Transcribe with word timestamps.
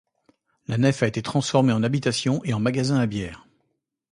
La 0.65 0.79
nef 0.79 1.03
a 1.03 1.07
été 1.07 1.21
transformée 1.21 1.73
en 1.73 1.83
habitation 1.83 2.43
et 2.43 2.55
en 2.55 2.59
magasin 2.59 2.97
à 2.97 3.05
bière. 3.05 3.45